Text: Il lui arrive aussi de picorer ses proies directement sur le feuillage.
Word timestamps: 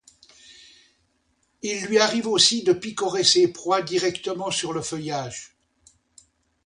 Il 1.61 1.85
lui 1.85 1.99
arrive 1.99 2.25
aussi 2.25 2.63
de 2.63 2.73
picorer 2.73 3.23
ses 3.23 3.49
proies 3.49 3.83
directement 3.83 4.49
sur 4.49 4.73
le 4.73 4.81
feuillage. 4.81 5.55